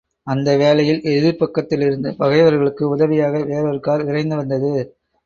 [0.27, 4.71] அந்த வேளையில் எதிர்ப்பக்கத்திலிருந்து பகைவர்களுக்கு உதவியாக வேறோரு கார் விரைந்து வந்தது.